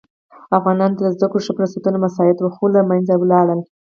افغانانو 0.57 0.97
ته 0.97 1.01
د 1.05 1.11
زده 1.15 1.27
کړو 1.31 1.43
ښه 1.45 1.51
فرصتونه 1.57 1.97
مساعد 2.05 2.37
وه 2.39 2.51
خو 2.55 2.65
له 2.75 2.81
منځه 2.89 3.13
ولاړل. 3.17 3.59